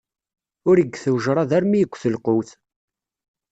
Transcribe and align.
Ur 0.69 0.75
igget 0.83 1.05
ujṛad 1.13 1.51
armi 1.57 1.77
igget 1.81 2.03
lqewt. 2.13 2.49